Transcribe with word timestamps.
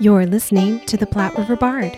You're 0.00 0.26
listening 0.26 0.80
to 0.86 0.96
the 0.96 1.06
Platte 1.06 1.36
River 1.36 1.56
Bard. 1.56 1.96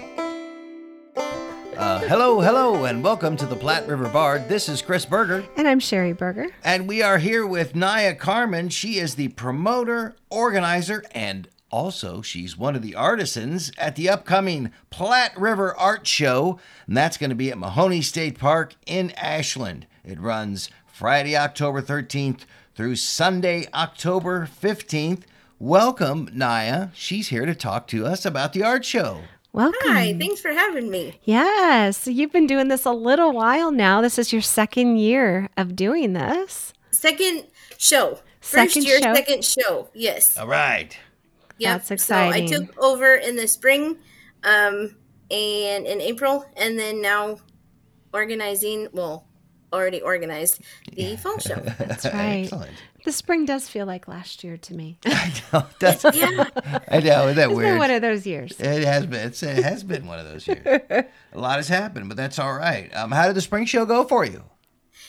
Uh, 1.76 1.98
hello, 2.00 2.40
hello, 2.40 2.84
and 2.84 3.02
welcome 3.02 3.36
to 3.36 3.46
the 3.46 3.56
Platte 3.56 3.86
River 3.86 4.08
Bard. 4.08 4.48
This 4.48 4.68
is 4.68 4.82
Chris 4.82 5.04
Berger, 5.06 5.44
And 5.56 5.66
I'm 5.68 5.80
Sherry 5.80 6.12
Berger. 6.12 6.48
and 6.64 6.86
we 6.88 7.02
are 7.02 7.18
here 7.18 7.46
with 7.46 7.74
Nia 7.74 8.14
Karmann. 8.14 8.70
She 8.70 8.98
is 8.98 9.14
the 9.14 9.28
promoter, 9.28 10.14
organizer, 10.30 11.02
and 11.12 11.48
also 11.70 12.20
she's 12.22 12.56
one 12.56 12.74
of 12.76 12.82
the 12.82 12.94
artisans 12.94 13.70
at 13.78 13.96
the 13.96 14.08
upcoming 14.08 14.72
Platte 14.90 15.38
River 15.38 15.74
Art 15.76 16.06
Show, 16.06 16.58
and 16.86 16.96
that's 16.96 17.16
going 17.16 17.30
to 17.30 17.36
be 17.36 17.50
at 17.50 17.58
Mahoney 17.58 18.02
State 18.02 18.38
Park 18.38 18.74
in 18.86 19.10
Ashland. 19.12 19.86
It 20.04 20.20
runs 20.20 20.70
Friday, 20.86 21.36
October 21.36 21.80
13th 21.82 22.40
through 22.74 22.96
Sunday, 22.96 23.66
October 23.74 24.46
15th. 24.62 25.22
Welcome, 25.62 26.30
Nia. 26.32 26.90
She's 26.94 27.28
here 27.28 27.44
to 27.44 27.54
talk 27.54 27.86
to 27.88 28.06
us 28.06 28.24
about 28.24 28.54
the 28.54 28.62
art 28.62 28.82
show. 28.82 29.20
Welcome. 29.52 29.90
Hi, 29.92 30.16
thanks 30.18 30.40
for 30.40 30.52
having 30.52 30.90
me. 30.90 31.20
Yes, 31.24 32.06
you've 32.06 32.32
been 32.32 32.46
doing 32.46 32.68
this 32.68 32.86
a 32.86 32.92
little 32.92 33.32
while 33.32 33.70
now. 33.70 34.00
This 34.00 34.18
is 34.18 34.32
your 34.32 34.40
second 34.40 34.96
year 34.96 35.50
of 35.58 35.76
doing 35.76 36.14
this. 36.14 36.72
Second 36.92 37.44
show. 37.76 38.20
Second 38.40 38.72
First 38.72 38.86
year, 38.88 39.02
show? 39.02 39.14
second 39.14 39.44
show. 39.44 39.88
Yes. 39.92 40.38
All 40.38 40.46
right. 40.46 40.96
Yep. 41.58 41.72
That's 41.74 41.90
exciting. 41.90 42.48
So 42.48 42.54
I 42.54 42.58
took 42.58 42.82
over 42.82 43.16
in 43.16 43.36
the 43.36 43.46
spring, 43.46 43.98
um, 44.44 44.96
and 45.30 45.86
in 45.86 46.00
April, 46.00 46.46
and 46.56 46.78
then 46.78 47.02
now 47.02 47.36
organizing. 48.14 48.88
Well, 48.92 49.26
already 49.72 50.00
organized 50.00 50.60
the 50.92 51.16
fall 51.16 51.38
show. 51.38 51.54
That's 51.78 52.04
right. 52.04 52.42
Excellent. 52.44 52.72
The 53.04 53.12
spring 53.12 53.46
does 53.46 53.68
feel 53.68 53.86
like 53.86 54.08
last 54.08 54.44
year 54.44 54.56
to 54.58 54.74
me. 54.74 54.98
No, 55.52 55.66
that's, 55.80 56.04
yeah. 56.04 56.46
I 56.88 57.00
know, 57.00 57.26
isn't 57.26 57.36
that 57.36 57.50
It's 57.50 57.58
been 57.58 57.78
one 57.78 57.90
of 57.90 58.02
those 58.02 58.24
years. 58.24 58.60
It 58.60 58.84
has 58.84 59.06
been. 59.06 59.26
It's, 59.26 59.42
it 59.42 59.64
has 59.64 59.82
been 59.82 60.06
one 60.06 60.20
of 60.20 60.26
those 60.26 60.46
years. 60.46 60.64
a 60.64 61.38
lot 61.38 61.56
has 61.56 61.66
happened, 61.66 62.08
but 62.08 62.16
that's 62.16 62.38
all 62.38 62.52
right. 62.52 62.94
Um, 62.94 63.10
how 63.10 63.26
did 63.26 63.34
the 63.34 63.40
spring 63.40 63.64
show 63.64 63.84
go 63.84 64.04
for 64.04 64.24
you? 64.24 64.44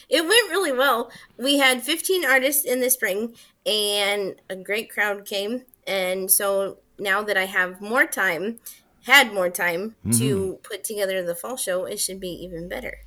It 0.10 0.22
went 0.22 0.50
really 0.50 0.72
well. 0.72 1.12
We 1.38 1.60
had 1.60 1.84
15 1.84 2.26
artists 2.26 2.66
in 2.66 2.82
the 2.82 2.90
spring, 2.90 3.36
and 3.66 4.36
a 4.50 4.56
great 4.56 4.90
crowd 4.90 5.26
came. 5.26 5.64
And 5.86 6.32
so 6.32 6.78
now 6.98 7.22
that 7.22 7.38
I 7.38 7.46
have 7.46 7.82
more 7.82 8.06
time, 8.06 8.60
had 9.06 9.34
more 9.34 9.50
time 9.50 9.96
to 10.18 10.60
put 10.64 10.84
together 10.84 11.24
the 11.24 11.36
fall 11.36 11.58
show, 11.58 11.86
it 11.86 12.00
should 12.00 12.20
be 12.20 12.30
even 12.30 12.68
better. 12.68 12.98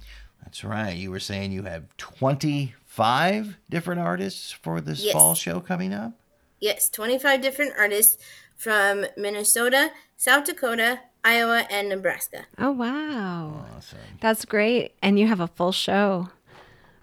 That's 0.45 0.62
right. 0.64 0.97
You 0.97 1.11
were 1.11 1.20
saying 1.20 1.53
you 1.53 1.62
have 1.64 1.84
twenty-five 1.97 3.56
different 3.70 4.00
artists 4.00 4.53
for 4.53 4.81
this 4.81 5.03
Yes. 5.03 5.12
fall 5.12 5.34
show 5.34 5.61
coming 5.61 5.92
up. 5.92 6.12
Yes, 6.61 6.89
25 6.89 7.42
different 7.42 7.75
artists 7.78 8.17
from 8.56 9.05
Minnesota, 9.19 9.91
South 10.17 10.45
Dakota, 10.45 11.01
Iowa, 11.23 11.67
and 11.70 11.89
Nebraska. 11.91 12.47
Oh, 12.59 12.70
wow. 12.70 13.67
Awesome. 13.77 13.98
That's 14.20 14.47
great. 14.47 14.95
And 15.03 15.19
you 15.19 15.27
have 15.27 15.41
a 15.41 15.48
full 15.48 15.73
show. 15.73 16.31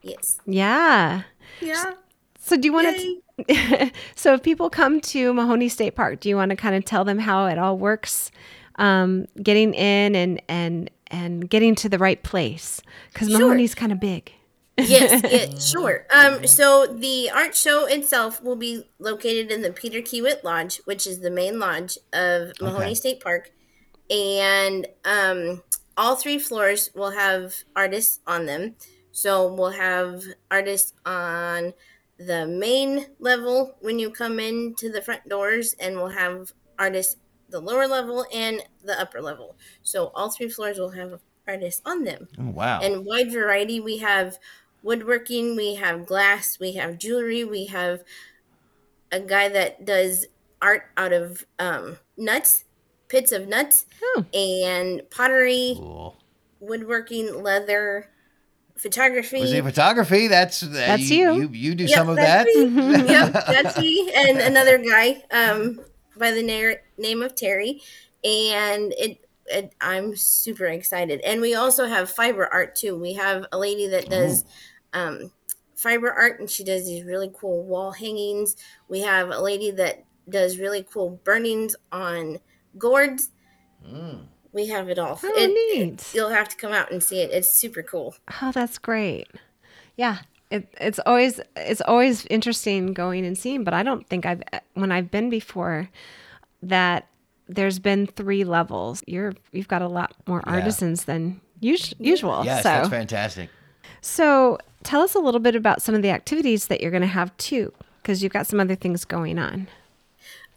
Yes. 0.01 0.39
Yeah. 0.47 1.23
Yeah. 1.59 1.93
So 2.39 2.57
do 2.57 2.67
you 2.67 2.73
want 2.73 2.97
to? 3.47 3.91
so 4.15 4.33
if 4.33 4.41
people 4.41 4.69
come 4.71 4.99
to 5.01 5.31
Mahoney 5.33 5.69
State 5.69 5.95
Park, 5.95 6.21
do 6.21 6.29
you 6.29 6.35
want 6.35 6.49
to 6.49 6.55
kind 6.55 6.73
of 6.73 6.83
tell 6.85 7.05
them 7.05 7.19
how 7.19 7.45
it 7.45 7.59
all 7.59 7.77
works, 7.77 8.31
um, 8.77 9.27
getting 9.43 9.75
in 9.75 10.15
and 10.15 10.41
and 10.47 10.89
and 11.11 11.49
getting 11.49 11.75
to 11.75 11.89
the 11.89 11.97
right 11.97 12.21
place? 12.23 12.81
Because 13.13 13.29
Sure. 13.29 13.39
Mahoney's 13.39 13.75
kind 13.75 13.91
of 13.91 13.99
big. 13.99 14.31
yes, 14.77 15.21
yeah, 15.29 15.59
sure. 15.59 16.07
Um, 16.13 16.47
so 16.47 16.87
the 16.87 17.29
art 17.29 17.55
show 17.55 17.85
itself 17.85 18.41
will 18.41 18.55
be 18.55 18.89
located 18.99 19.51
in 19.51 19.61
the 19.61 19.71
Peter 19.71 19.99
Kiewit 19.99 20.43
Lodge, 20.43 20.77
which 20.85 21.05
is 21.05 21.19
the 21.19 21.29
main 21.29 21.59
lodge 21.59 21.97
of 22.13 22.53
Mahoney 22.61 22.85
Okay. 22.85 22.93
State 22.95 23.19
Park, 23.21 23.51
and 24.09 24.87
um, 25.05 25.61
all 25.97 26.15
three 26.15 26.39
floors 26.39 26.89
will 26.95 27.11
have 27.11 27.53
artists 27.75 28.21
on 28.25 28.45
them. 28.45 28.75
So 29.11 29.53
we'll 29.53 29.71
have 29.71 30.23
artists 30.49 30.93
on 31.05 31.73
the 32.17 32.47
main 32.47 33.07
level 33.19 33.75
when 33.81 33.99
you 33.99 34.09
come 34.09 34.39
in 34.39 34.73
to 34.75 34.89
the 34.91 35.01
front 35.01 35.27
doors, 35.27 35.75
and 35.79 35.97
we'll 35.97 36.09
have 36.09 36.53
artists 36.79 37.17
the 37.51 37.59
lower 37.59 37.87
level 37.87 38.25
and 38.33 38.61
the 38.83 38.99
upper 38.99 39.21
level. 39.21 39.55
So 39.83 40.11
all 40.15 40.29
three 40.31 40.49
floors 40.49 40.79
will 40.79 40.91
have 40.91 41.19
artists 41.47 41.81
on 41.85 42.03
them 42.03 42.27
Oh, 42.39 42.49
wow. 42.49 42.79
and 42.81 43.05
wide 43.05 43.31
variety. 43.31 43.79
We 43.79 43.97
have 43.99 44.37
woodworking, 44.83 45.55
we 45.55 45.75
have 45.75 46.05
glass, 46.05 46.57
we 46.59 46.73
have 46.73 46.97
jewelry, 46.97 47.43
we 47.43 47.65
have 47.67 48.03
a 49.11 49.19
guy 49.19 49.49
that 49.49 49.85
does 49.85 50.25
art 50.61 50.83
out 50.97 51.11
of 51.13 51.45
um, 51.59 51.97
nuts, 52.17 52.63
pits 53.09 53.31
of 53.31 53.47
nuts, 53.47 53.85
Oh. 54.03 54.25
and 54.33 55.01
pottery, 55.11 55.75
cool. 55.77 56.15
woodworking, 56.59 57.43
leather, 57.43 58.09
photography. 58.77 59.41
Was 59.41 59.51
it 59.53 59.63
photography? 59.63 60.27
That's 60.27 60.61
That's 60.61 61.09
you. 61.09 61.33
you. 61.33 61.41
You, 61.41 61.49
you 61.49 61.75
do 61.75 61.83
Yep, 61.85 61.97
some 61.97 62.09
of 62.09 62.15
that. 62.15 62.45
me. 62.47 62.65
yep, 63.07 63.33
that's 63.33 63.77
me, 63.79 64.11
and 64.15 64.39
another 64.39 64.77
guy 64.77 65.21
um, 65.31 65.81
by 66.17 66.31
the 66.31 66.41
na- 66.43 66.79
name 67.01 67.21
of 67.21 67.35
Terry, 67.35 67.81
and 68.23 68.93
it, 68.97 69.25
it. 69.47 69.73
I'm 69.81 70.15
super 70.15 70.65
excited, 70.65 71.21
and 71.21 71.41
we 71.41 71.55
also 71.55 71.85
have 71.85 72.09
fiber 72.09 72.47
art 72.51 72.75
too. 72.75 72.97
We 72.97 73.13
have 73.13 73.45
a 73.51 73.57
lady 73.57 73.87
that 73.87 74.09
does 74.09 74.45
um, 74.93 75.31
fiber 75.75 76.11
art, 76.11 76.39
and 76.39 76.49
she 76.49 76.63
does 76.63 76.85
these 76.85 77.03
really 77.03 77.31
cool 77.33 77.63
wall 77.63 77.91
hangings. 77.91 78.55
We 78.87 79.01
have 79.01 79.29
a 79.29 79.41
lady 79.41 79.71
that 79.71 80.05
does 80.29 80.59
really 80.59 80.83
cool 80.83 81.19
burnings 81.23 81.75
on 81.91 82.39
gourds. 82.77 83.29
Mm. 83.85 84.25
We 84.53 84.67
have 84.67 84.89
it 84.89 84.99
all. 84.99 85.19
Oh, 85.23 85.33
It- 85.35 85.77
neat. 85.77 86.11
You'll 86.13 86.29
have 86.29 86.49
to 86.49 86.57
come 86.57 86.73
out 86.73 86.91
and 86.91 87.01
see 87.01 87.21
it. 87.21 87.31
It's 87.31 87.49
super 87.49 87.81
cool. 87.81 88.15
Oh, 88.41 88.51
that's 88.51 88.77
great. 88.77 89.27
Yeah. 89.95 90.19
It, 90.51 90.67
it's 90.81 90.99
always 91.05 91.39
it's 91.55 91.79
always 91.79 92.25
interesting 92.25 92.91
going 92.93 93.25
and 93.25 93.37
seeing, 93.37 93.63
but 93.63 93.73
I 93.73 93.83
don't 93.83 94.05
think 94.09 94.25
I've 94.25 94.43
when 94.73 94.91
I've 94.91 95.09
been 95.09 95.29
before 95.29 95.89
that 96.61 97.07
there's 97.47 97.79
been 97.79 98.07
three 98.07 98.43
levels. 98.43 99.03
You're 99.07 99.33
you've 99.51 99.67
got 99.67 99.81
a 99.81 99.87
lot 99.87 100.13
more 100.27 100.41
Yeah. 100.45 100.53
artisans 100.53 101.05
than 101.05 101.41
us- 101.61 101.93
usual. 101.99 102.43
Yes, 102.45 102.63
so 102.63 102.69
that's 102.69 102.89
fantastic. 102.89 103.49
so 104.01 104.57
tell 104.83 105.01
us 105.01 105.13
a 105.15 105.19
little 105.19 105.39
bit 105.39 105.55
about 105.55 105.81
some 105.81 105.93
of 105.95 106.01
the 106.01 106.09
activities 106.09 106.67
that 106.67 106.81
you're 106.81 106.91
going 106.91 107.01
to 107.01 107.07
have 107.07 107.35
too, 107.37 107.73
because 108.01 108.23
you've 108.23 108.33
got 108.33 108.47
some 108.47 108.59
other 108.59 108.75
things 108.75 109.05
going 109.05 109.37
on. 109.37 109.67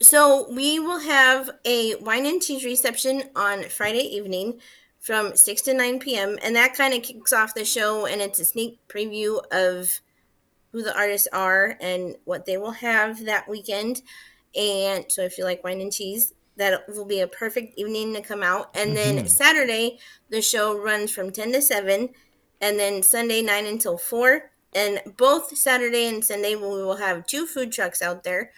So 0.01 0.51
we 0.51 0.79
will 0.79 1.01
have 1.01 1.51
a 1.65 1.95
wine 1.97 2.27
and 2.27 2.43
cheese 2.43 2.65
reception 2.65 3.25
on 3.37 3.65
Friday 3.65 4.01
evening 4.03 4.61
from 4.99 5.37
6 5.37 5.63
to 5.63 5.75
9 5.75 5.99
p.m. 6.01 6.39
And 6.43 6.57
that 6.57 6.75
kind 6.75 6.95
of 6.95 7.03
kicks 7.03 7.33
off 7.33 7.55
the 7.55 7.65
show 7.65 8.07
and 8.07 8.21
it's 8.21 8.39
a 8.41 8.45
sneak 8.45 8.79
preview 8.89 9.41
of 9.53 10.01
who 10.73 10.83
the 10.83 10.97
artists 10.97 11.29
are 11.33 11.77
and 11.81 12.17
what 12.25 12.45
they 12.47 12.57
will 12.57 12.73
have 12.73 13.25
that 13.25 13.49
weekend. 13.49 14.03
And 14.57 15.05
so 15.09 15.23
if 15.23 15.39
you 15.39 15.45
like 15.45 15.65
wine 15.65 15.81
and 15.81 15.93
cheese, 15.93 16.33
that 16.57 16.85
will 16.89 17.05
be 17.05 17.21
a 17.21 17.27
perfect 17.27 17.79
evening 17.79 18.15
to 18.15 18.21
come 18.21 18.43
out. 18.43 18.71
And 18.77 18.97
then 18.97 19.17
mm-hmm. 19.17 19.27
Saturday, 19.27 19.99
the 20.31 20.41
show 20.41 20.79
runs 20.79 21.11
from 21.11 21.33
10 21.33 21.53
to 21.53 21.63
7 21.63 22.11
and 22.61 22.79
then 22.79 23.03
Sunday 23.03 23.43
9 23.43 23.67
until 23.67 23.99
4. 23.99 24.51
And 24.75 25.01
both 25.17 25.57
Saturday 25.57 26.07
and 26.07 26.25
Sunday, 26.25 26.55
we 26.55 26.63
will 26.63 26.97
have 26.97 27.27
two 27.27 27.47
food 27.47 27.73
trucks 27.73 28.03
out 28.03 28.25
there. 28.25 28.51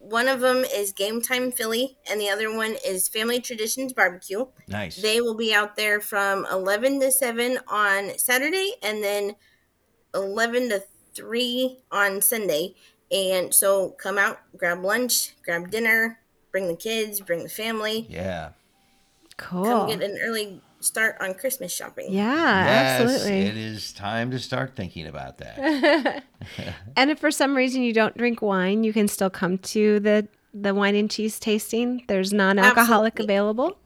One 0.00 0.28
of 0.28 0.40
them 0.40 0.64
is 0.64 0.92
Game 0.92 1.20
Time 1.20 1.52
Philly, 1.52 1.98
and 2.10 2.18
the 2.18 2.30
other 2.30 2.54
one 2.54 2.76
is 2.86 3.06
Family 3.06 3.38
Traditions 3.38 3.92
Barbecue. 3.92 4.46
Nice. 4.66 4.96
They 4.96 5.20
will 5.20 5.34
be 5.34 5.52
out 5.52 5.76
there 5.76 6.00
from 6.00 6.46
11 6.50 7.00
to 7.00 7.12
7 7.12 7.58
on 7.68 8.18
Saturday 8.18 8.72
and 8.82 9.04
then 9.04 9.36
11 10.14 10.70
to 10.70 10.82
3 11.14 11.78
on 11.92 12.22
Sunday. 12.22 12.74
And 13.10 13.52
so 13.52 13.90
come 13.90 14.18
out, 14.18 14.38
grab 14.56 14.84
lunch, 14.84 15.34
grab 15.44 15.70
dinner, 15.70 16.20
bring 16.52 16.68
the 16.68 16.76
kids, 16.76 17.20
bring 17.20 17.42
the 17.42 17.48
family, 17.48 18.06
yeah. 18.08 18.50
Cool. 19.36 19.64
come 19.64 19.88
get 19.88 20.02
an 20.02 20.18
early 20.22 20.60
start 20.80 21.16
on 21.20 21.34
Christmas 21.34 21.72
shopping. 21.72 22.06
yeah, 22.10 22.64
yes, 22.64 23.00
absolutely. 23.00 23.40
It 23.40 23.56
is 23.56 23.92
time 23.92 24.30
to 24.30 24.38
start 24.38 24.76
thinking 24.76 25.06
about 25.06 25.38
that. 25.38 26.24
And 26.96 27.10
if 27.10 27.18
for 27.18 27.30
some 27.30 27.54
reason 27.54 27.82
you 27.82 27.92
don't 27.92 28.16
drink 28.16 28.40
wine, 28.40 28.82
you 28.82 28.94
can 28.94 29.08
still 29.08 29.28
come 29.28 29.58
to 29.58 30.00
the 30.00 30.26
the 30.54 30.74
wine 30.74 30.96
and 30.96 31.10
cheese 31.10 31.38
tasting. 31.38 32.02
There's 32.08 32.32
non-alcoholic 32.32 33.14
Absolutely. 33.14 33.34
available. 33.34 33.78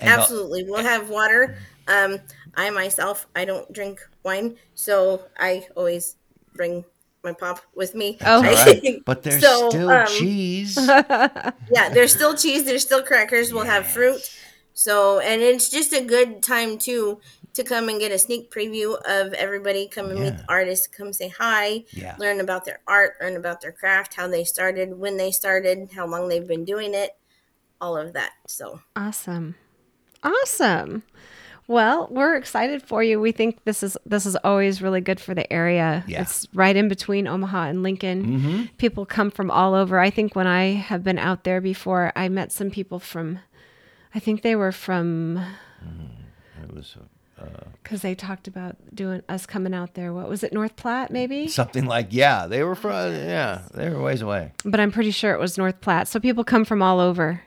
And 0.00 0.10
Absolutely. 0.10 0.64
We'll 0.64 0.82
have 0.82 1.10
water. 1.10 1.56
Um, 1.86 2.18
I 2.56 2.70
myself, 2.70 3.26
I 3.36 3.44
don't 3.44 3.70
drink 3.72 4.00
wine, 4.24 4.56
so 4.74 5.22
I 5.38 5.66
always 5.76 6.16
bring 6.54 6.84
my 7.24 7.32
pop 7.32 7.60
with 7.74 7.94
me. 7.94 8.16
Oh. 8.24 8.36
All 8.36 8.42
right. 8.42 9.02
But 9.04 9.22
there's 9.22 9.40
So, 9.42 9.68
still 9.70 9.90
um, 9.90 10.06
cheese. 10.06 10.76
yeah, 10.88 11.88
there's 11.92 12.12
still 12.14 12.34
cheese, 12.36 12.64
there's 12.64 12.82
still 12.82 13.02
crackers, 13.02 13.52
we'll 13.52 13.64
have 13.64 13.86
fruit. 13.86 14.20
So, 14.74 15.18
and 15.18 15.42
it's 15.42 15.68
just 15.70 15.92
a 15.92 16.02
good 16.04 16.42
time 16.42 16.78
too 16.78 17.20
to 17.54 17.64
come 17.64 17.88
and 17.88 17.98
get 17.98 18.12
a 18.12 18.18
sneak 18.18 18.52
preview 18.52 18.94
of 19.04 19.32
everybody. 19.32 19.88
Come 19.88 20.10
and 20.10 20.20
meet 20.20 20.36
the 20.36 20.44
artists, 20.48 20.86
come 20.86 21.12
say 21.12 21.26
hi, 21.28 21.84
Yeah. 21.90 22.14
learn 22.18 22.38
about 22.38 22.64
their 22.64 22.78
art, 22.86 23.14
learn 23.20 23.34
about 23.36 23.60
their 23.60 23.72
craft, 23.72 24.14
how 24.14 24.28
they 24.28 24.44
started, 24.44 24.96
when 24.96 25.16
they 25.16 25.32
started, 25.32 25.90
how 25.96 26.06
long 26.06 26.28
they've 26.28 26.46
been 26.46 26.64
doing 26.64 26.94
it. 26.94 27.10
all 27.80 27.96
of 27.96 28.12
that. 28.12 28.32
So 28.46 28.80
Awesome. 28.94 29.56
Awesome. 30.22 31.02
Well, 31.68 32.08
we're 32.10 32.34
excited 32.34 32.82
for 32.82 33.02
you. 33.02 33.20
We 33.20 33.30
think 33.30 33.62
this 33.64 33.82
is 33.82 33.96
this 34.06 34.24
is 34.24 34.36
always 34.36 34.80
really 34.80 35.02
good 35.02 35.20
for 35.20 35.34
the 35.34 35.50
area. 35.52 36.02
Yeah. 36.08 36.22
It's 36.22 36.48
right 36.54 36.74
in 36.74 36.88
between 36.88 37.28
Omaha 37.28 37.64
and 37.64 37.82
Lincoln. 37.82 38.24
Mm-hmm. 38.26 38.62
People 38.78 39.04
come 39.04 39.30
from 39.30 39.50
all 39.50 39.74
over. 39.74 40.00
I 40.00 40.08
think 40.08 40.34
when 40.34 40.46
I 40.46 40.72
have 40.72 41.04
been 41.04 41.18
out 41.18 41.44
there 41.44 41.60
before, 41.60 42.10
I 42.16 42.30
met 42.30 42.52
some 42.52 42.70
people 42.70 42.98
from 42.98 43.40
I 44.14 44.18
think 44.18 44.40
they 44.40 44.56
were 44.56 44.72
from 44.72 45.36
It 46.62 46.74
was 46.74 46.96
uh, 47.38 47.44
cuz 47.84 48.00
they 48.00 48.14
talked 48.14 48.48
about 48.48 48.76
doing 48.94 49.22
us 49.28 49.44
coming 49.44 49.74
out 49.74 49.92
there. 49.92 50.14
What 50.14 50.26
was 50.30 50.42
it? 50.42 50.54
North 50.54 50.74
Platte 50.74 51.10
maybe? 51.10 51.48
something 51.48 51.84
like 51.84 52.08
yeah, 52.10 52.46
they 52.46 52.62
were 52.62 52.74
from 52.74 53.12
yeah, 53.12 53.68
they 53.74 53.90
were 53.90 54.02
ways 54.02 54.22
away. 54.22 54.52
But 54.64 54.80
I'm 54.80 54.90
pretty 54.90 55.10
sure 55.10 55.34
it 55.34 55.38
was 55.38 55.58
North 55.58 55.82
Platte. 55.82 56.08
So 56.08 56.18
people 56.18 56.44
come 56.44 56.64
from 56.64 56.80
all 56.82 56.98
over. 56.98 57.42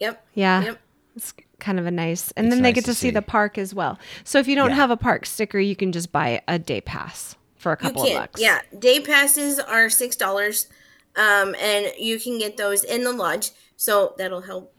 yep. 0.00 0.24
Yeah. 0.32 0.62
Yep. 0.62 0.78
It's 1.16 1.34
kind 1.60 1.78
of 1.78 1.86
a 1.86 1.90
nice, 1.90 2.32
and 2.36 2.46
It's 2.46 2.54
then 2.54 2.62
they 2.62 2.68
nice 2.70 2.74
get 2.76 2.84
to 2.86 2.90
to 2.92 2.94
see 2.94 3.08
see. 3.08 3.10
the 3.10 3.22
park 3.22 3.58
as 3.58 3.74
well. 3.74 3.98
So 4.24 4.38
if 4.38 4.46
you 4.48 4.54
don't 4.54 4.70
Yeah. 4.70 4.76
have 4.76 4.90
a 4.90 4.96
park 4.96 5.26
sticker, 5.26 5.58
you 5.58 5.74
can 5.76 5.92
just 5.92 6.12
buy 6.12 6.40
a 6.48 6.58
day 6.58 6.80
pass 6.80 7.36
for 7.56 7.72
a 7.72 7.76
You 7.80 7.88
couple 7.88 8.06
of 8.06 8.12
bucks. 8.14 8.40
Yeah. 8.40 8.60
Day 8.78 9.00
passes 9.00 9.58
are 9.58 9.90
six 9.90 10.14
dollars. 10.16 10.68
Um, 11.16 11.56
and 11.60 11.90
you 11.98 12.20
can 12.20 12.38
get 12.38 12.56
those 12.56 12.84
in 12.84 13.02
the 13.02 13.12
lodge. 13.12 13.50
So 13.76 14.14
that'll 14.18 14.42
help 14.42 14.72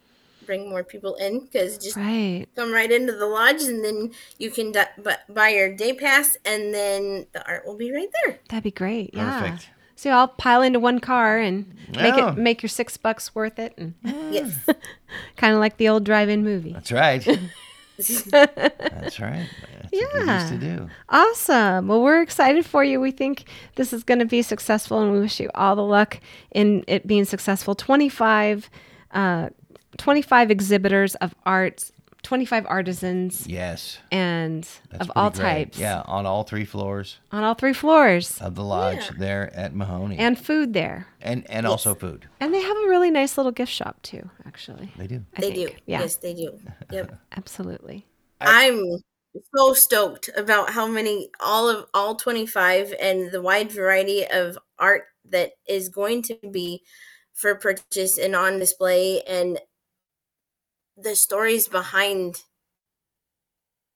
bring 0.46 0.70
more 0.70 0.84
people 0.86 1.16
in 1.16 1.42
because 1.42 1.78
just 1.78 1.98
Right. 1.98 2.46
come 2.56 2.72
right 2.72 2.90
into 2.92 3.12
the 3.14 3.26
lodge 3.28 3.62
and 3.64 3.84
then 3.84 4.12
you 4.38 4.50
can 4.50 4.72
du- 4.72 4.88
bu- 4.98 5.34
buy 5.34 5.50
your 5.50 5.74
day 5.76 5.92
pass 5.94 6.38
and 6.46 6.74
then 6.74 7.28
the 7.34 7.46
art 7.46 7.68
will 7.68 7.76
be 7.76 7.92
right 7.92 8.08
there. 8.24 8.40
That'd 8.48 8.64
be 8.64 8.72
great. 8.72 9.12
Yeah. 9.14 9.42
Perfect. 9.42 9.70
So 10.00 10.12
I'll 10.12 10.30
pile 10.30 10.62
into 10.62 10.80
one 10.80 11.00
car 11.00 11.38
and 11.40 11.66
make 11.90 12.16
Yeah. 12.16 12.32
it 12.32 12.38
make 12.38 12.64
your 12.64 12.70
six 12.70 12.96
bucks 12.96 13.36
worth 13.36 13.60
it, 13.60 13.74
and 13.78 13.96
Yes. 14.32 14.56
kind 15.36 15.54
of 15.54 15.60
like 15.60 15.76
the 15.76 15.90
old 15.90 16.06
drive-in 16.06 16.42
movie. 16.42 16.72
That's 16.72 16.90
right. 16.94 17.22
That's 17.98 19.20
right. 19.20 19.50
That's 19.82 19.92
what 19.92 20.26
Yeah. 20.26 20.40
used 20.50 20.54
to 20.54 20.58
do. 20.78 20.90
Awesome. 21.10 21.90
Well, 21.90 22.02
we're 22.02 22.22
excited 22.22 22.66
for 22.66 22.82
you. 22.82 23.02
We 23.02 23.12
think 23.12 23.50
this 23.76 23.92
is 23.92 24.06
going 24.06 24.20
to 24.20 24.26
be 24.26 24.42
successful, 24.42 25.02
and 25.02 25.12
we 25.12 25.20
wish 25.20 25.38
you 25.38 25.50
all 25.54 25.76
the 25.76 25.84
luck 25.84 26.22
in 26.52 26.86
it 26.88 27.06
being 27.06 27.26
successful. 27.26 27.76
25, 27.76 28.70
uh, 29.12 29.50
25 29.98 30.50
exhibitors 30.50 31.16
of 31.16 31.36
arts, 31.46 31.92
25 32.24 32.66
artisans, 32.68 33.48
Yes. 33.48 33.98
and 34.12 34.68
That's 34.92 35.04
of 35.06 35.12
all 35.16 35.30
great. 35.30 35.42
types 35.72 35.78
Yeah, 35.80 36.02
on 36.06 36.26
all 36.26 36.44
three 36.44 36.66
floors 36.66 37.18
on 37.32 37.44
all 37.44 37.54
three 37.54 37.74
floors, 37.74 38.40
of 38.42 38.56
the 38.56 38.64
lodge 38.64 38.98
Yeah. 38.98 39.12
there 39.18 39.54
at 39.56 39.74
Mahoney. 39.74 40.18
and 40.18 40.38
food 40.38 40.74
there. 40.74 41.08
and, 41.22 41.50
and 41.50 41.66
also 41.66 41.96
food. 41.96 42.28
And 42.40 42.54
they 42.54 42.62
have 42.62 42.78
a 42.78 42.88
really 42.90 43.10
nice 43.12 43.38
little 43.38 43.52
gift 43.54 43.72
shop, 43.72 44.02
too, 44.04 44.30
actually. 44.46 44.92
They 44.98 45.08
do. 45.08 45.24
I 45.38 45.42
they 45.42 45.52
think. 45.54 45.70
do. 45.70 45.76
Yeah, 45.86 46.02
Yes, 46.02 46.16
they 46.18 46.34
do. 46.34 46.60
Yep. 46.92 47.16
absolutely. 47.38 48.06
I'm 48.42 48.82
so 49.56 49.74
stoked 49.74 50.30
about 50.36 50.72
how 50.72 50.88
many 50.88 51.30
all 51.40 51.70
of 51.70 51.86
all 51.94 52.16
25 52.16 52.94
and 53.00 53.32
the 53.32 53.42
wide 53.42 53.72
variety 53.72 54.26
of 54.28 54.58
art 54.78 55.04
that 55.30 55.52
is 55.68 55.88
going 55.90 56.22
to 56.24 56.38
be 56.52 56.82
for 57.34 57.56
purchase 57.56 58.18
and 58.18 58.36
on 58.36 58.60
display 58.60 59.22
and 59.24 59.60
the 61.02 61.16
stories 61.16 61.68
behind 61.68 62.44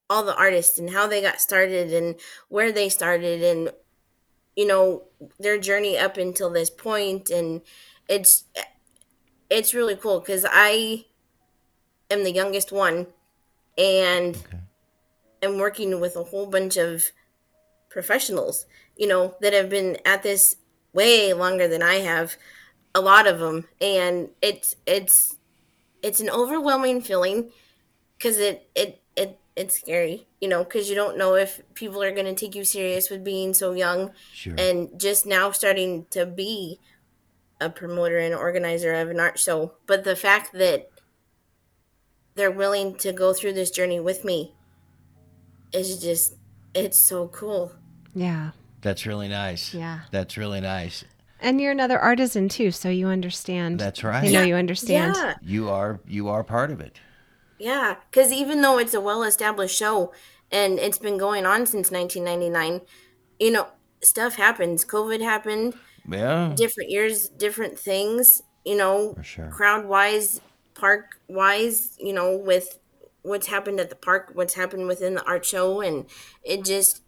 all 0.10 0.24
the 0.24 0.36
artists 0.36 0.78
and 0.78 0.90
how 0.92 1.08
they 1.08 1.22
got 1.22 1.42
started 1.42 1.92
and 1.92 2.16
where 2.50 2.72
they 2.72 2.90
started 2.90 3.42
and 3.42 3.72
you 4.56 4.68
know 4.68 5.04
their 5.40 5.58
journey 5.58 5.98
up 5.98 6.18
until 6.18 6.50
this 6.50 6.70
point 6.70 7.30
and 7.30 7.62
it's 8.10 8.46
it's 9.50 9.74
really 9.74 9.96
cool 9.96 10.22
cuz 10.22 10.46
I 10.50 11.06
am 12.10 12.24
the 12.24 12.32
youngest 12.32 12.72
one 12.72 13.08
and 13.78 14.36
Okay. 14.38 14.60
am 15.44 15.58
working 15.58 16.00
with 16.00 16.16
a 16.16 16.24
whole 16.26 16.48
bunch 16.48 16.78
of 16.78 17.12
professionals, 17.90 18.66
you 18.98 19.08
know, 19.08 19.36
that 19.42 19.54
have 19.54 19.70
been 19.70 19.98
at 20.06 20.24
this 20.24 20.58
way 20.94 21.34
longer 21.34 21.68
than 21.68 21.84
I 21.84 21.96
have, 21.96 22.38
a 22.96 23.02
lot 23.02 23.28
of 23.28 23.40
them, 23.40 23.68
and 23.82 24.30
it's 24.42 24.76
it's 24.86 25.38
it's 26.04 26.20
an 26.20 26.30
overwhelming 26.30 27.02
feeling 27.02 27.50
because 28.18 28.38
it 28.38 28.70
it 28.76 29.02
it 29.16 29.40
it's 29.56 29.80
scary, 29.80 30.28
you 30.42 30.48
know, 30.48 30.64
because 30.64 30.90
you 30.90 30.96
don't 30.96 31.18
know 31.18 31.36
if 31.36 31.62
people 31.74 32.02
are 32.04 32.12
going 32.12 32.26
to 32.26 32.34
take 32.34 32.56
you 32.56 32.66
serious 32.66 33.10
with 33.10 33.24
being 33.24 33.54
so 33.54 33.72
young 33.74 34.12
Sure. 34.34 34.56
and 34.58 35.00
just 35.00 35.26
now 35.26 35.52
starting 35.52 36.06
to 36.10 36.26
be 36.26 36.80
a 37.62 37.70
promoter 37.70 38.18
and 38.18 38.34
organizer 38.34 38.94
of 38.94 39.10
an 39.10 39.20
art 39.20 39.38
show. 39.38 39.74
But 39.86 40.04
the 40.04 40.16
fact 40.16 40.54
that 40.54 40.90
they're 42.34 42.50
willing 42.52 42.96
to 42.96 43.14
go 43.14 43.32
through 43.32 43.54
this 43.54 43.70
journey 43.70 44.00
with 44.00 44.26
me 44.26 44.56
is 45.72 46.02
just, 46.02 46.34
it's 46.74 46.98
so 46.98 47.28
cool. 47.28 47.74
Yeah. 48.16 48.52
That's 48.82 49.06
really 49.06 49.28
nice. 49.28 49.74
Yeah. 49.74 50.00
That's 50.10 50.36
really 50.36 50.62
nice. 50.62 51.06
And 51.44 51.62
you're 51.62 51.72
another 51.72 52.00
artisan, 52.00 52.50
too, 52.50 52.72
so 52.72 52.90
you 52.90 53.08
understand. 53.08 53.80
That's 53.80 54.04
right. 54.04 54.22
They 54.24 54.32
know 54.32 54.42
you 54.44 54.56
understand. 54.56 55.16
Yeah, 55.16 55.36
You 55.42 55.70
are 55.70 56.00
you 56.08 56.30
are 56.30 56.44
part 56.44 56.72
of 56.72 56.80
it. 56.82 57.00
yeah. 57.60 57.98
Because 58.10 58.32
even 58.32 58.62
though 58.62 58.78
it's 58.80 58.94
a 58.96 59.02
well 59.02 59.24
established 59.24 59.78
show 59.78 60.14
and 60.52 60.80
it's 60.80 60.98
been 60.98 61.18
going 61.18 61.46
on 61.46 61.66
since 61.66 61.92
1999, 61.92 62.82
you 63.40 63.52
know, 63.52 63.68
stuff 64.02 64.36
happens. 64.36 64.84
COVID 64.86 65.22
happened, 65.22 65.76
Yeah. 66.10 66.54
different 66.56 66.90
years, 66.90 67.30
different 67.30 67.78
things, 67.78 68.42
you 68.66 68.76
know, 68.76 69.16
sure. 69.22 69.50
crowd 69.50 69.86
wise, 69.86 70.42
park 70.74 71.20
wise, 71.28 71.96
you 72.00 72.14
know, 72.14 72.36
with 72.36 72.80
what's 73.22 73.48
happened 73.48 73.80
at 73.80 73.90
the 73.90 73.96
park, 73.96 74.32
what's 74.34 74.56
happened 74.56 74.88
within 74.88 75.14
the 75.14 75.24
art 75.26 75.46
show, 75.46 75.80
and 75.82 76.06
it 76.44 76.66
just 76.66 77.02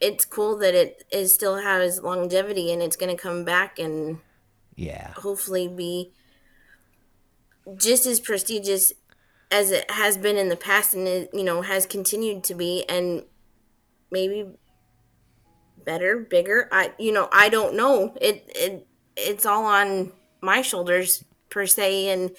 it's 0.00 0.24
cool 0.24 0.56
that 0.58 0.74
it 0.74 1.04
is 1.12 1.34
still 1.34 1.58
has 1.58 2.02
longevity 2.02 2.72
and 2.72 2.82
it's 2.82 2.96
going 2.96 3.14
to 3.14 3.20
come 3.22 3.44
back 3.44 3.78
and 3.78 4.18
Yeah. 4.76 5.12
hopefully 5.16 5.68
be 5.68 6.12
just 7.76 8.06
as 8.06 8.20
prestigious 8.20 8.92
as 9.50 9.70
it 9.70 9.90
has 9.90 10.16
been 10.16 10.36
in 10.36 10.48
the 10.48 10.56
past 10.56 10.94
and 10.94 11.06
it, 11.06 11.30
you 11.34 11.42
know 11.44 11.62
has 11.62 11.84
continued 11.86 12.42
to 12.44 12.54
be 12.54 12.84
and 12.88 13.24
maybe 14.10 14.46
better 15.84 16.18
bigger. 16.18 16.68
I 16.72 16.92
you 16.98 17.12
know 17.12 17.28
i 17.32 17.48
don't 17.48 17.76
know. 17.76 18.14
It 18.20 18.50
it 18.54 18.86
it's 19.16 19.44
all 19.46 19.64
on 19.66 20.12
my 20.40 20.62
shoulders 20.62 21.24
per 21.50 21.66
se 21.66 22.08
and 22.08 22.30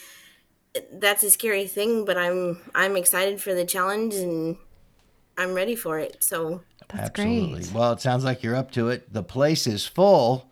that's 0.94 1.22
a 1.22 1.30
scary 1.30 1.68
thing 1.68 2.06
but 2.06 2.18
i'm 2.18 2.62
i'm 2.74 2.96
excited 2.96 3.42
for 3.42 3.54
the 3.54 3.66
challenge 3.66 4.16
and 4.16 4.58
i'm 5.38 5.54
ready 5.54 5.76
for 5.76 6.00
it. 6.00 6.24
So 6.24 6.62
That's 6.94 7.10
Absolutely. 7.10 7.62
great. 7.62 7.74
Well, 7.74 7.94
it 7.94 8.02
sounds 8.02 8.24
like 8.24 8.44
you're 8.44 8.56
up 8.56 8.72
to 8.72 8.90
it. 8.90 9.12
The 9.12 9.24
place 9.24 9.68
is 9.68 9.86
full. 9.86 10.50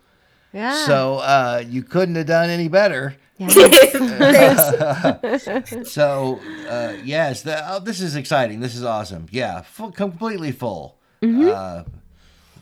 Yeah. 0.53 0.85
So 0.85 1.17
uh, 1.17 1.63
you 1.67 1.83
couldn't 1.83 2.15
have 2.15 2.25
done 2.25 2.49
any 2.49 2.67
better. 2.67 3.15
yeah. 3.37 3.47
So 5.83 6.39
uh, 6.69 6.93
yes, 7.03 7.43
the, 7.43 7.63
oh, 7.71 7.79
this 7.79 8.01
is 8.01 8.15
exciting. 8.15 8.59
This 8.59 8.75
is 8.75 8.83
awesome. 8.83 9.27
Yeah, 9.31 9.61
full, 9.61 9.91
completely 9.91 10.51
full. 10.51 10.97
Mm-hmm. 11.21 11.49
Uh, 11.49 11.83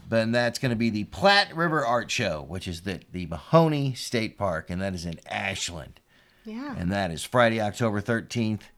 but 0.10 0.32
that's 0.32 0.60
going 0.60 0.70
to 0.70 0.76
be 0.76 0.90
the 0.90 1.04
Platte 1.06 1.56
River 1.56 1.86
Art 1.86 2.10
Show, 2.12 2.46
which 2.48 2.68
is 2.68 2.82
the 2.82 3.02
the 3.12 3.26
Mahoney 3.26 3.94
State 3.94 4.38
Park, 4.38 4.70
and 4.70 4.82
that 4.82 4.94
is 4.94 5.06
in 5.06 5.20
Ashland, 5.28 6.00
yeah. 6.46 6.76
and 6.78 6.92
that 6.92 7.12
is 7.12 7.24
Friday, 7.24 7.60
October 7.60 8.00
thirteenth, 8.00 8.70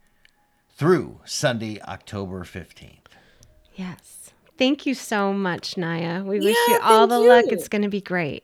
through 0.71 1.19
Sunday, 1.25 1.79
October 1.81 2.43
fifteenth. 2.43 3.09
Yes. 3.75 4.31
Thank 4.59 4.85
you 4.85 4.93
so 4.93 5.33
much, 5.33 5.75
Nia. 5.77 6.21
We 6.25 6.39
wish 6.39 6.55
you 6.67 6.79
all 6.83 7.07
thank 7.07 7.09
the 7.09 7.19
luck. 7.19 7.45
It's 7.47 7.67
going 7.69 7.81
to 7.83 7.89
be 7.89 8.01
great. 8.01 8.43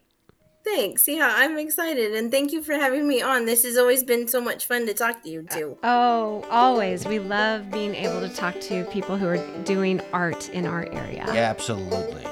thanks 0.63 1.07
yeah 1.07 1.31
i'm 1.41 1.59
excited 1.59 2.15
and 2.15 2.31
thank 2.31 2.51
you 2.51 2.61
for 2.63 2.73
having 2.73 3.07
me 3.07 3.21
on 3.21 3.45
this 3.45 3.61
has 3.63 3.77
always 3.77 4.03
been 4.03 4.27
so 4.27 4.41
much 4.41 4.65
fun 4.65 4.87
to 4.87 4.93
talk 4.95 5.21
to 5.23 5.29
you 5.29 5.45
uh, 5.51 5.55
too 5.55 5.77
Oh, 5.83 6.43
always. 6.49 7.05
We 7.05 7.19
love 7.19 7.69
being 7.69 7.93
able 7.93 8.19
to 8.27 8.33
talk 8.33 8.59
to 8.61 8.83
people 8.85 9.15
who 9.15 9.27
are 9.27 9.37
doing 9.63 10.01
art 10.11 10.49
in 10.49 10.65
our 10.65 10.83
area. 10.91 11.21
Absolutely. 11.51 12.23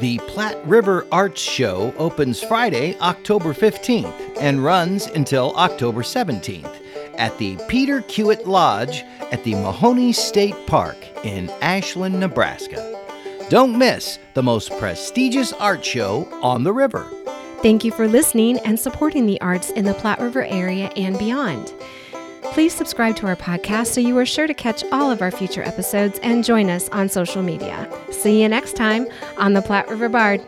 The 0.00 0.18
Platte 0.26 0.60
River 0.66 1.06
Arts 1.12 1.40
Show 1.40 1.94
opens 1.96 2.42
Friday, 2.42 2.98
October 3.00 3.54
15th 3.54 4.36
and 4.40 4.62
runs 4.64 5.06
until 5.06 5.54
October 5.56 6.02
17th 6.02 6.74
at 7.16 7.36
the 7.38 7.56
Peter 7.68 8.02
Kiewit 8.02 8.44
Lodge 8.44 9.04
at 9.36 9.44
the 9.44 9.54
Mahoney 9.54 10.14
State 10.14 10.54
Park 10.66 10.96
in 11.22 11.50
Ashland, 11.60 12.18
Nebraska. 12.18 12.80
Don't 13.50 13.76
miss 13.76 14.18
the 14.32 14.42
most 14.42 14.70
prestigious 14.78 15.52
art 15.52 15.84
show 15.84 16.26
on 16.40 16.64
the 16.64 16.72
river. 16.72 17.06
Thank 17.60 17.84
you 17.84 17.92
for 17.92 18.08
listening 18.08 18.58
and 18.60 18.80
supporting 18.80 19.26
the 19.26 19.38
arts 19.42 19.68
in 19.72 19.84
the 19.84 19.92
Platte 19.92 20.20
River 20.20 20.44
area 20.44 20.90
and 20.96 21.18
beyond. 21.18 21.74
Please 22.44 22.72
subscribe 22.72 23.14
to 23.16 23.26
our 23.26 23.36
podcast 23.36 23.88
so 23.88 24.00
you 24.00 24.16
are 24.16 24.24
sure 24.24 24.46
to 24.46 24.54
catch 24.54 24.82
all 24.90 25.10
of 25.10 25.20
our 25.20 25.30
future 25.30 25.62
episodes 25.62 26.18
and 26.22 26.42
join 26.42 26.70
us 26.70 26.88
on 26.88 27.10
social 27.10 27.42
media. 27.42 27.92
See 28.10 28.40
you 28.40 28.48
next 28.48 28.74
time 28.74 29.06
on 29.36 29.52
the 29.52 29.60
Platte 29.60 29.90
River 29.90 30.08
Bard. 30.08 30.40